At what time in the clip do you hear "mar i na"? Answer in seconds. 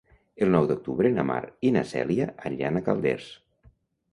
1.31-1.83